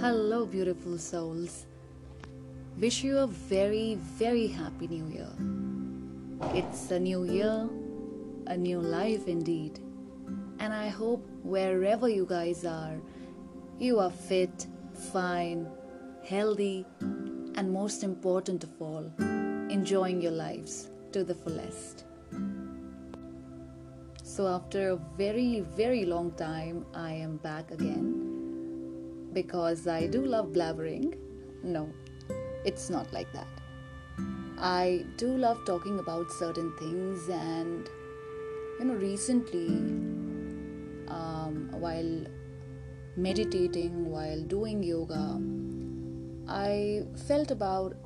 [0.00, 1.66] Hello, beautiful souls.
[2.78, 5.28] Wish you a very, very happy new year.
[6.54, 7.68] It's a new year,
[8.46, 9.78] a new life indeed.
[10.58, 12.96] And I hope wherever you guys are,
[13.78, 14.68] you are fit,
[15.12, 15.68] fine,
[16.26, 19.04] healthy, and most important of all,
[19.68, 22.04] enjoying your lives to the fullest.
[24.22, 28.29] So, after a very, very long time, I am back again
[29.32, 31.16] because I do love blabbering.
[31.62, 31.88] No,
[32.64, 33.46] it's not like that.
[34.58, 37.88] I do love talking about certain things, and
[38.78, 39.68] you know, recently,
[41.08, 42.26] um, while
[43.16, 45.40] meditating, while doing yoga,
[46.48, 47.96] I felt about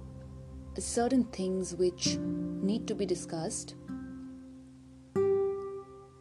[0.79, 3.75] certain things which need to be discussed.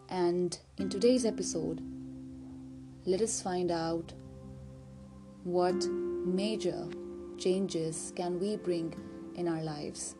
[0.10, 1.82] And in today's episode,
[3.06, 4.14] let us find out
[5.44, 5.76] what
[6.26, 6.88] major
[7.38, 8.94] changes can we bring
[9.36, 10.16] in our lives.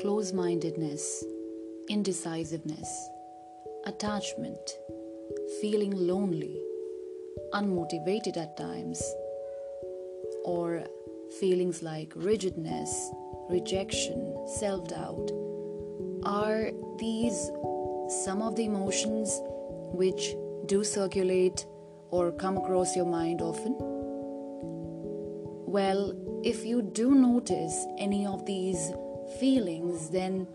[0.00, 1.24] Close mindedness,
[1.88, 3.08] indecisiveness,
[3.86, 4.78] attachment,
[5.60, 6.62] feeling lonely,
[7.52, 9.02] unmotivated at times,
[10.44, 10.84] or
[11.40, 13.10] feelings like rigidness,
[13.48, 15.30] rejection, self doubt.
[16.24, 17.50] Are these
[18.24, 19.40] some of the emotions
[19.92, 20.34] which
[20.66, 21.66] do circulate
[22.10, 23.76] or come across your mind often?
[25.66, 28.92] Well, if you do notice any of these
[29.40, 30.46] feelings, then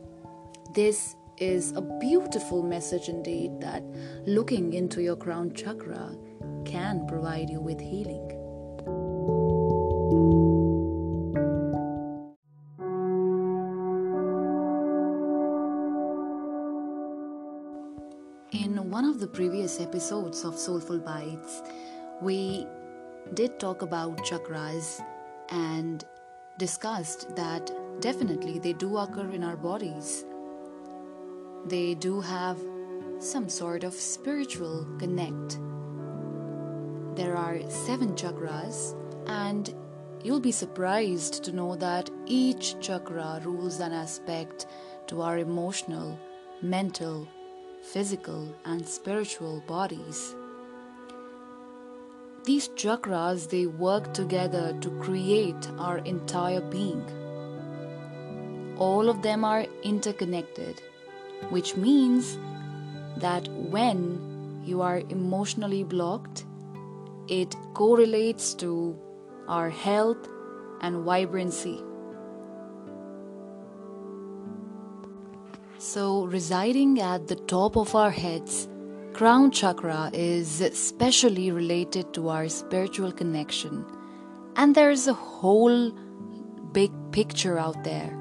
[0.74, 3.84] this is a beautiful message indeed that
[4.26, 6.16] looking into your crown chakra
[6.66, 8.39] can provide you with healing.
[19.20, 21.62] The previous episodes of Soulful Bites,
[22.22, 22.66] we
[23.34, 25.04] did talk about chakras
[25.50, 26.06] and
[26.58, 27.70] discussed that
[28.00, 30.24] definitely they do occur in our bodies.
[31.66, 32.58] They do have
[33.20, 35.60] some sort of spiritual connect.
[37.18, 38.96] There are seven chakras,
[39.28, 39.76] and
[40.24, 44.68] you'll be surprised to know that each chakra rules an aspect
[45.08, 46.18] to our emotional,
[46.62, 47.28] mental,
[47.82, 50.36] physical, and spiritual bodies.
[52.46, 57.04] These chakras they work together to create our entire being.
[58.78, 60.82] All of them are interconnected,
[61.50, 62.38] which means
[63.18, 66.46] that when you are emotionally blocked,
[67.28, 68.98] it correlates to
[69.48, 70.28] our health
[70.82, 71.84] and vibrancy.
[75.82, 78.68] So, residing at the top of our heads,
[79.14, 83.86] crown chakra is specially related to our spiritual connection.
[84.58, 85.92] And there's a whole
[86.74, 88.12] big picture out there.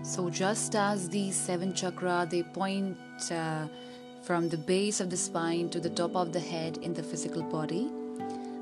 [0.00, 2.96] So, just as these seven chakra they point
[3.30, 3.68] uh,
[4.22, 7.42] from the base of the spine to the top of the head in the physical
[7.42, 7.90] body,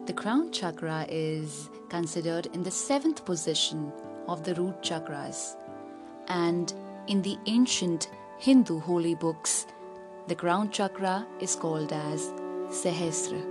[0.07, 3.93] the crown chakra is considered in the seventh position
[4.27, 5.55] of the root chakras
[6.29, 6.73] and
[7.07, 8.09] in the ancient
[8.39, 9.67] Hindu holy books,
[10.27, 12.33] the crown chakra is called as
[12.69, 13.43] Sahasra.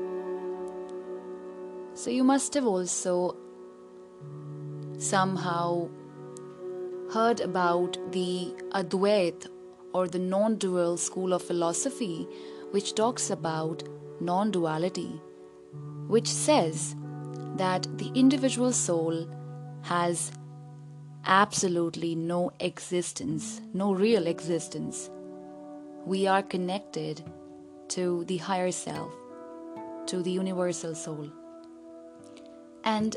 [1.93, 3.37] So you must have also
[4.97, 5.89] somehow
[7.13, 9.47] heard about the Advait
[9.93, 12.27] or the non dual school of philosophy,
[12.71, 13.83] which talks about
[14.19, 15.21] non duality,
[16.07, 16.95] which says
[17.55, 19.27] that the individual soul
[19.81, 20.31] has
[21.25, 25.09] absolutely no existence, no real existence.
[26.05, 27.23] We are connected
[27.89, 29.13] to the higher self,
[30.07, 31.31] to the universal soul.
[32.83, 33.15] And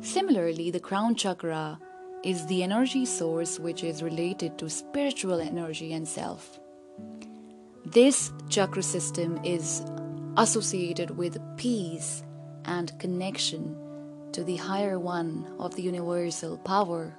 [0.00, 1.78] similarly, the crown chakra
[2.24, 6.60] is the energy source which is related to spiritual energy and self.
[7.84, 9.84] This chakra system is
[10.36, 12.22] associated with peace
[12.64, 13.76] and connection
[14.32, 17.16] to the higher one of the universal power.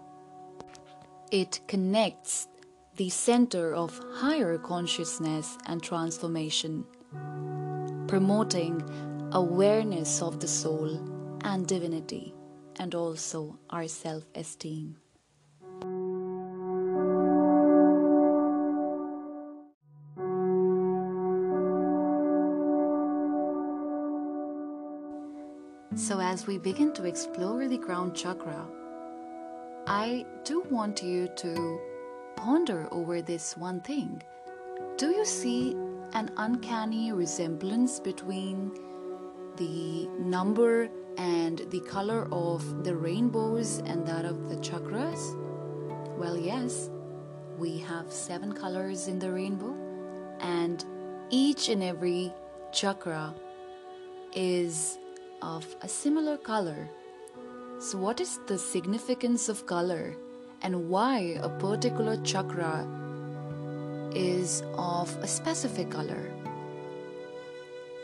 [1.31, 2.49] It connects
[2.97, 6.83] the center of higher consciousness and transformation,
[8.09, 8.83] promoting
[9.31, 10.99] awareness of the soul
[11.45, 12.35] and divinity,
[12.79, 14.97] and also our self esteem.
[25.95, 28.67] So, as we begin to explore the crown chakra,
[29.91, 31.81] I do want you to
[32.37, 34.23] ponder over this one thing.
[34.95, 35.75] Do you see
[36.13, 38.71] an uncanny resemblance between
[39.57, 45.37] the number and the color of the rainbows and that of the chakras?
[46.17, 46.89] Well, yes,
[47.57, 49.75] we have seven colors in the rainbow,
[50.39, 50.85] and
[51.29, 52.31] each and every
[52.71, 53.33] chakra
[54.33, 54.97] is
[55.41, 56.89] of a similar color.
[57.81, 60.15] So, what is the significance of color
[60.61, 62.85] and why a particular chakra
[64.13, 66.31] is of a specific color?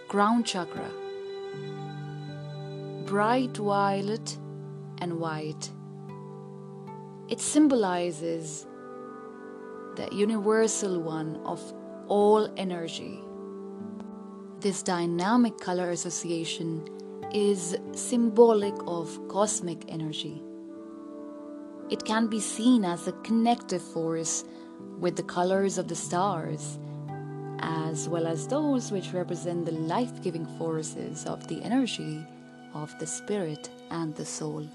[0.07, 0.89] Crown chakra
[3.05, 4.39] bright violet
[4.97, 5.69] and white.
[7.29, 8.65] It symbolizes
[9.95, 11.61] the universal one of
[12.07, 13.23] all energy.
[14.59, 16.96] This dynamic color association
[17.33, 20.41] is symbolic of cosmic energy.
[21.89, 24.43] It can be seen as a connective force
[24.99, 26.77] with the colors of the stars,
[27.59, 32.25] as well as those which represent the life giving forces of the energy
[32.73, 34.67] of the spirit and the soul.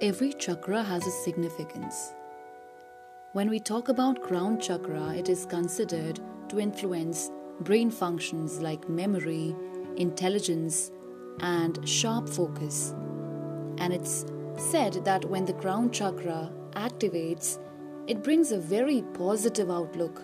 [0.00, 2.12] Every chakra has a significance.
[3.32, 9.56] When we talk about crown chakra, it is considered to influence brain functions like memory,
[9.96, 10.90] intelligence,
[11.40, 12.94] and sharp focus.
[13.78, 14.26] And it's
[14.58, 17.58] said that when the crown chakra activates,
[18.06, 20.22] it brings a very positive outlook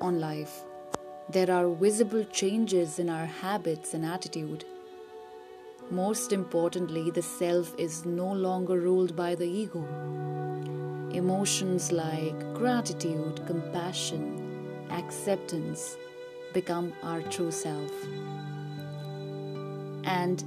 [0.00, 0.62] on life.
[1.28, 4.64] There are visible changes in our habits and attitude.
[5.90, 9.84] Most importantly, the self is no longer ruled by the ego.
[11.12, 15.96] Emotions like gratitude, compassion, acceptance
[16.52, 17.92] become our true self
[20.06, 20.44] and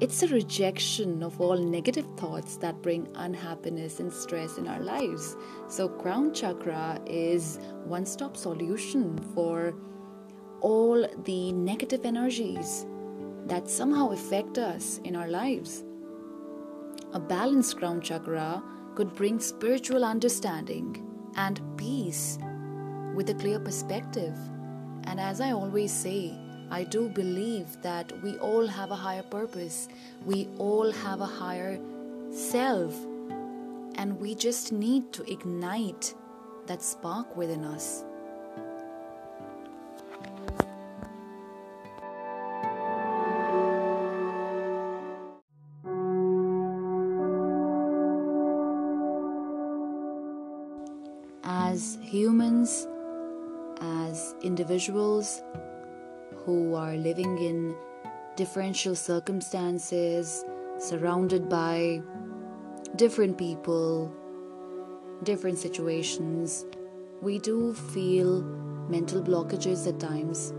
[0.00, 5.36] it's a rejection of all negative thoughts that bring unhappiness and stress in our lives.
[5.68, 9.74] So, crown chakra is one stop solution for
[10.60, 12.86] all the negative energies
[13.50, 15.82] that somehow affect us in our lives.
[17.12, 18.62] A balanced crown chakra
[18.94, 21.04] could bring spiritual understanding
[21.34, 22.38] and peace
[23.12, 24.36] with a clear perspective.
[25.04, 26.32] And as I always say,
[26.70, 29.88] I do believe that we all have a higher purpose,
[30.24, 31.80] we all have a higher
[32.30, 32.94] self,
[33.96, 36.14] and we just need to ignite
[36.66, 38.04] that spark within us.
[54.70, 55.42] Individuals,
[56.44, 57.74] who are living in
[58.36, 60.44] differential circumstances,
[60.78, 62.00] surrounded by
[62.94, 64.12] different people,
[65.24, 66.66] different situations,
[67.20, 68.42] we do feel
[68.88, 70.52] mental blockages at times.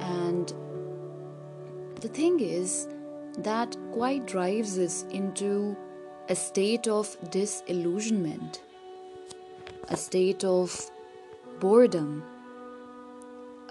[0.00, 0.50] And
[2.00, 2.88] the thing is,
[3.40, 5.76] that quite drives us into
[6.30, 8.62] a state of disillusionment,
[9.88, 10.90] a state of
[11.60, 12.24] boredom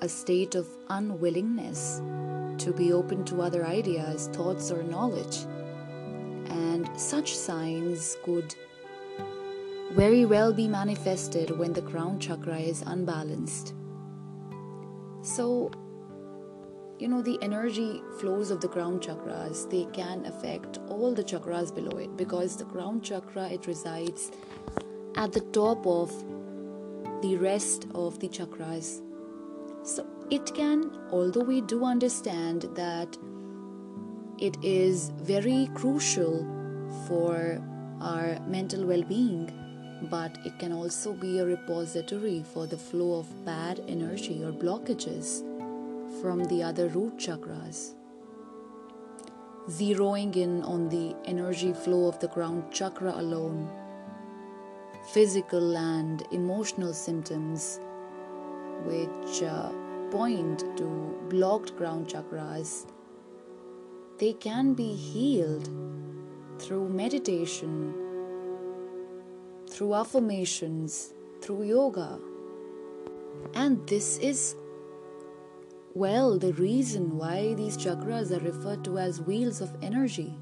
[0.01, 2.01] a state of unwillingness
[2.57, 5.45] to be open to other ideas, thoughts, or knowledge.
[6.49, 8.55] And such signs could
[9.91, 13.73] very well be manifested when the crown chakra is unbalanced.
[15.21, 15.71] So,
[16.97, 21.73] you know, the energy flows of the crown chakras, they can affect all the chakras
[21.73, 24.31] below it because the crown chakra it resides
[25.15, 26.09] at the top of
[27.21, 29.01] the rest of the chakras
[29.83, 33.17] so it can, although we do understand that
[34.39, 36.45] it is very crucial
[37.07, 37.61] for
[37.99, 39.51] our mental well being,
[40.09, 45.41] but it can also be a repository for the flow of bad energy or blockages
[46.21, 47.93] from the other root chakras.
[49.69, 53.69] Zeroing in on the energy flow of the crown chakra alone,
[55.13, 57.79] physical and emotional symptoms
[58.85, 59.69] which uh,
[60.11, 62.85] point to blocked crown chakras,
[64.19, 65.69] they can be healed
[66.59, 67.93] through meditation,
[69.69, 72.19] through affirmations, through yoga.
[73.55, 74.55] And this is,
[75.93, 80.35] well, the reason why these chakras are referred to as wheels of energy.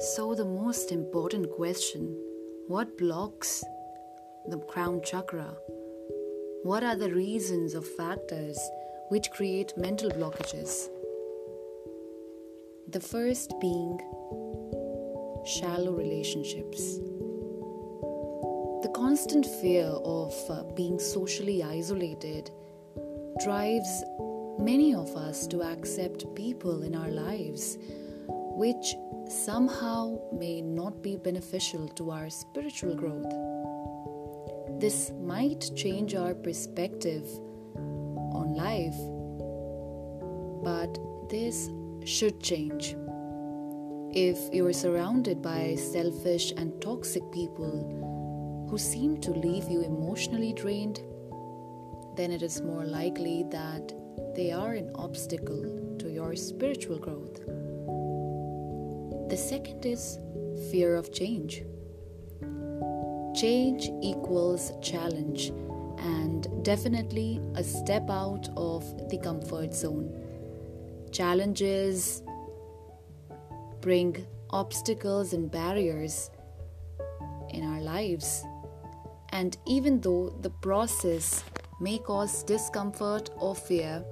[0.00, 2.16] So, the most important question
[2.68, 3.62] what blocks
[4.48, 5.54] the crown chakra?
[6.62, 8.58] What are the reasons or factors
[9.10, 10.88] which create mental blockages?
[12.88, 13.98] The first being
[15.44, 16.96] shallow relationships.
[18.80, 22.50] The constant fear of uh, being socially isolated
[23.44, 24.02] drives
[24.58, 27.76] many of us to accept people in our lives
[28.60, 28.94] which
[29.26, 33.32] somehow may not be beneficial to our spiritual growth.
[34.78, 37.26] This might change our perspective
[38.40, 39.00] on life,
[40.62, 40.92] but
[41.30, 41.70] this
[42.04, 42.96] should change.
[44.12, 51.00] If you're surrounded by selfish and toxic people who seem to leave you emotionally drained,
[52.14, 53.94] then it is more likely that
[54.36, 57.40] they are an obstacle to your spiritual growth.
[59.30, 60.18] The second is
[60.72, 61.62] fear of change.
[63.36, 65.52] Change equals challenge
[65.98, 70.10] and definitely a step out of the comfort zone.
[71.12, 72.24] Challenges
[73.80, 76.32] bring obstacles and barriers
[77.50, 78.44] in our lives.
[79.28, 81.44] And even though the process
[81.80, 84.04] may cause discomfort or fear,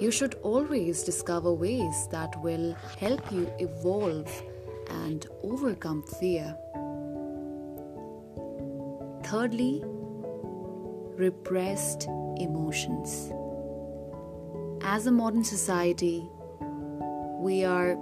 [0.00, 4.30] you should always discover ways that will help you evolve
[4.88, 6.56] and overcome fear.
[9.24, 9.82] Thirdly,
[11.16, 13.32] repressed emotions.
[14.82, 16.28] As a modern society,
[17.38, 17.94] we are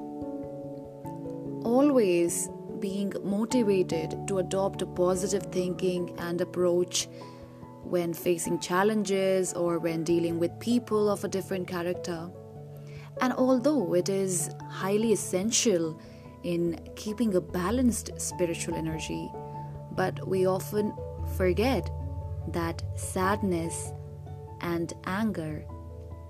[1.64, 2.49] always
[2.80, 7.08] being motivated to adopt a positive thinking and approach
[7.82, 12.30] when facing challenges or when dealing with people of a different character.
[13.20, 16.00] And although it is highly essential
[16.42, 19.30] in keeping a balanced spiritual energy,
[19.92, 20.94] but we often
[21.36, 21.88] forget
[22.48, 23.92] that sadness
[24.60, 25.64] and anger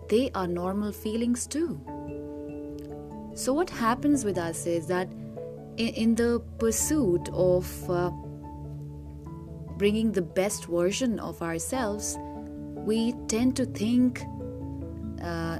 [0.08, 1.80] they are normal feelings too
[3.34, 5.08] so what happens with us is that
[5.78, 8.10] in, the pursuit of uh,
[9.82, 12.16] bringing the best version of ourselves
[12.90, 14.22] we tend to think
[15.24, 15.58] uh,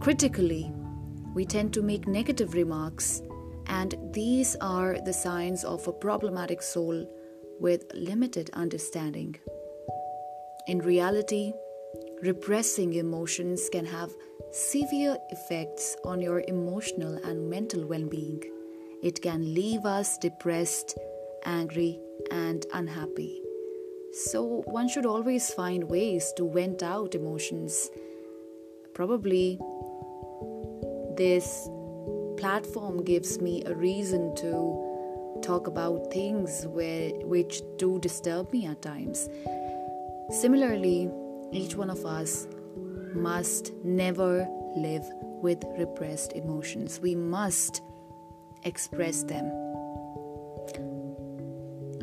[0.00, 0.70] critically
[1.34, 3.22] we tend to make negative remarks
[3.68, 7.06] and these are the signs of a problematic soul
[7.60, 9.34] with limited understanding.
[10.66, 11.52] In reality,
[12.22, 14.10] repressing emotions can have
[14.52, 18.42] severe effects on your emotional and mental well being.
[19.02, 20.96] It can leave us depressed,
[21.44, 23.42] angry, and unhappy.
[24.12, 27.90] So, one should always find ways to vent out emotions.
[28.94, 29.58] Probably,
[31.16, 31.68] this
[32.36, 38.82] platform gives me a reason to talk about things where, which do disturb me at
[38.82, 39.28] times.
[40.30, 41.10] Similarly,
[41.52, 42.46] each one of us
[43.14, 45.04] must never live
[45.42, 47.00] with repressed emotions.
[47.00, 47.82] We must
[48.64, 49.65] express them.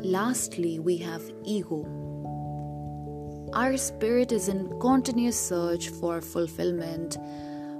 [0.04, 1.82] Lastly, we have ego.
[3.54, 7.16] Our spirit is in continuous search for fulfillment,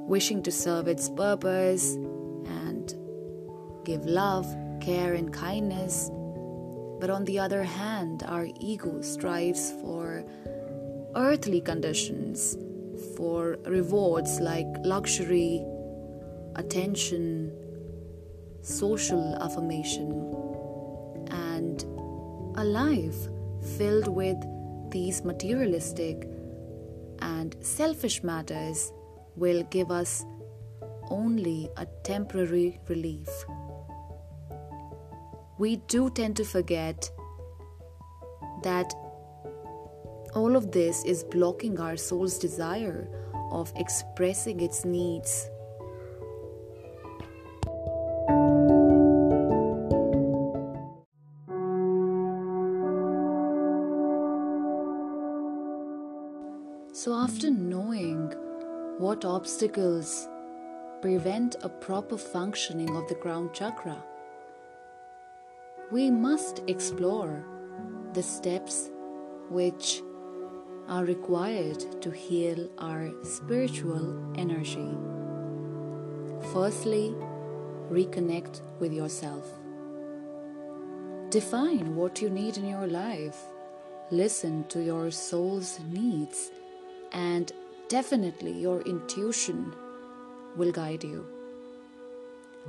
[0.08, 1.96] wishing to serve its purpose
[2.46, 2.94] and
[3.84, 4.46] give love
[4.80, 6.10] care and kindness.
[6.98, 10.24] But on the other hand, our ego strives for
[11.14, 12.56] earthly conditions,
[13.18, 15.62] for rewards like luxury,
[16.56, 17.52] attention,
[18.62, 20.43] social affirmation,
[22.56, 23.28] a life
[23.76, 24.36] filled with
[24.90, 26.28] these materialistic
[27.20, 28.92] and selfish matters
[29.36, 30.24] will give us
[31.10, 33.28] only a temporary relief
[35.56, 37.10] we do tend to forget
[38.62, 38.92] that
[40.34, 43.08] all of this is blocking our soul's desire
[43.52, 45.48] of expressing its needs.
[57.04, 58.32] So, after knowing
[58.96, 60.26] what obstacles
[61.02, 64.02] prevent a proper functioning of the crown chakra,
[65.92, 67.44] we must explore
[68.14, 68.88] the steps
[69.50, 70.00] which
[70.88, 74.96] are required to heal our spiritual energy.
[76.54, 77.14] Firstly,
[77.90, 79.52] reconnect with yourself.
[81.28, 83.36] Define what you need in your life.
[84.10, 86.50] Listen to your soul's needs,
[87.14, 87.52] and
[87.88, 89.72] definitely your intuition
[90.56, 91.24] will guide you.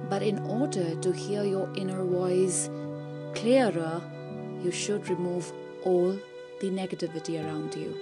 [0.09, 2.69] But in order to hear your inner voice
[3.33, 4.01] clearer,
[4.63, 5.51] you should remove
[5.83, 6.17] all
[6.61, 7.95] the negativity around you.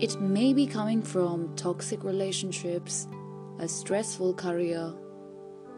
[0.00, 3.06] It may be coming from toxic relationships,
[3.60, 4.92] a stressful career,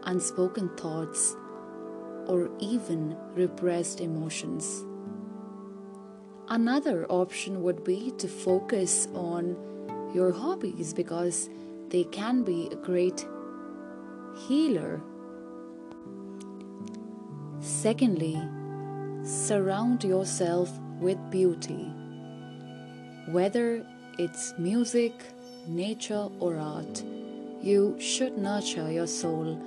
[0.03, 1.35] unspoken thoughts,
[2.25, 4.83] or even repressed emotions.
[6.47, 9.57] Another option would be to focus on
[10.13, 11.49] your hobbies because
[11.89, 13.25] they can be a great
[14.47, 15.01] healer.
[17.61, 18.39] Secondly,
[19.23, 21.91] surround yourself with beauty.
[23.29, 23.83] Whether
[24.19, 25.13] it's music,
[25.67, 27.03] nature, or art,
[27.63, 29.59] you should nurture your soul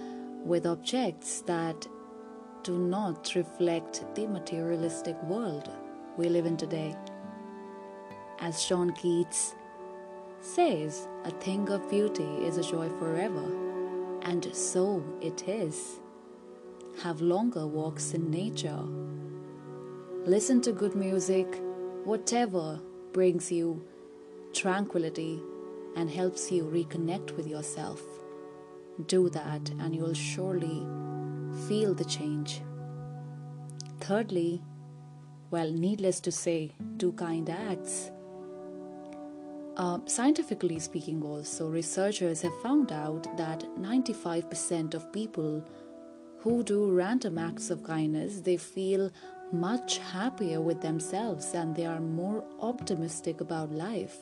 [0.45, 1.89] with objects that
[2.63, 5.69] do not reflect the materialistic world
[6.19, 6.97] we live in today.
[8.41, 9.55] As John Keats
[10.41, 13.45] says, a thing of beauty is a joy forever,
[14.23, 16.01] and so it is.
[17.05, 18.83] Have longer walks in nature.
[20.25, 21.47] Listen to good music,
[22.03, 22.81] whatever
[23.13, 23.81] brings you
[24.53, 25.41] tranquility
[25.95, 28.03] and helps you reconnect with yourself.
[29.07, 30.85] Do that, and you'll surely
[31.69, 32.61] feel the change.
[34.01, 34.61] Thirdly,
[35.51, 38.11] well, needless to say, do kind acts.
[39.77, 45.65] Uh, scientifically speaking, also, researchers have found out that 95% of people
[46.41, 49.11] who do random acts of kindness they feel
[49.53, 54.17] much happier with themselves and they are more optimistic about life.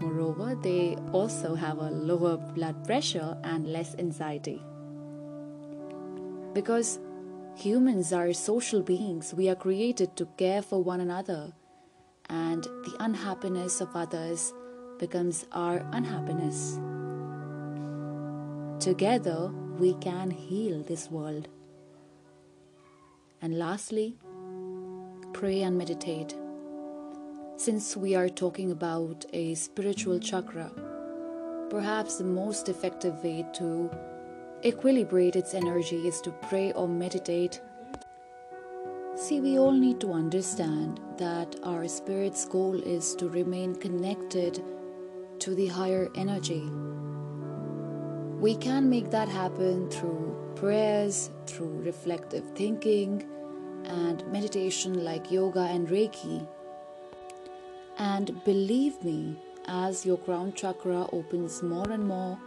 [0.00, 4.62] Moreover, they also have a lower blood pressure and less anxiety.
[6.52, 7.00] Because
[7.58, 11.52] humans are social beings, we are created to care for one another,
[12.30, 14.52] and the unhappiness of others
[14.98, 16.78] becomes our unhappiness.
[18.78, 21.48] Together, we can heal this world.
[23.42, 24.14] And lastly,
[25.32, 26.36] pray and meditate.
[27.56, 30.70] Since we are talking about a spiritual chakra,
[31.70, 33.90] perhaps the most effective way to
[34.64, 37.60] equilibrate its energy is to pray or meditate.
[39.14, 44.62] See, we all need to understand that our spirit's goal is to remain connected
[45.40, 46.70] to the higher energy.
[48.40, 53.26] We can make that happen through prayers, through reflective thinking,
[53.84, 56.46] and meditation like yoga and Reiki.
[57.98, 62.38] And believe me, as your crown chakra opens more and more,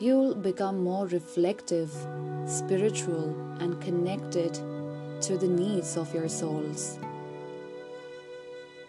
[0.00, 1.90] you'll become more reflective,
[2.46, 4.54] spiritual, and connected
[5.20, 6.98] to the needs of your souls.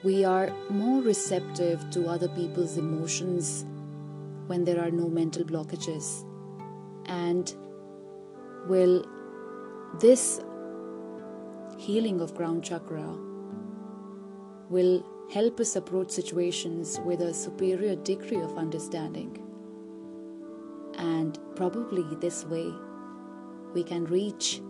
[0.04, 3.65] We are more receptive to other people's emotions
[4.47, 6.24] when there are no mental blockages.
[7.06, 7.54] And
[8.67, 9.06] will
[10.00, 10.39] this
[11.78, 13.06] healing of crown chakra
[14.69, 19.40] will help us approach situations with a superior degree of understanding.
[21.02, 22.72] And probably this way,
[23.74, 24.62] we can reach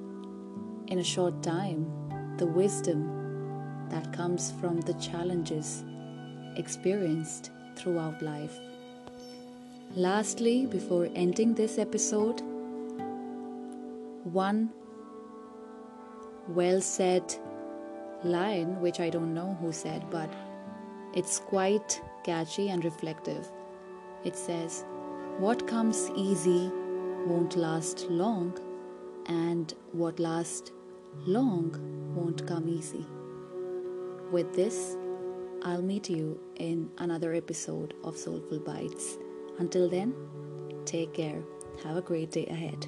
[0.88, 1.91] in a short time
[2.38, 5.84] the wisdom that comes from the challenges
[6.56, 8.58] experienced throughout life.
[9.96, 12.41] Lastly, before ending this episode,
[14.24, 14.70] one
[16.48, 17.36] well said
[18.24, 20.32] line, which I don't know who said, but
[21.13, 23.52] it's quite catchy and reflective.
[24.24, 24.86] It says,
[25.39, 26.72] What comes easy
[27.26, 28.58] won't last long,
[29.26, 30.72] and what lasts
[31.26, 31.76] long
[32.15, 33.06] won't come easy.
[34.32, 34.98] With this,
[35.63, 39.17] I'll meet you in another episode of Soulful Bites.
[39.60, 40.13] Until then,
[40.86, 41.44] take care.
[41.84, 42.88] Have a great day ahead.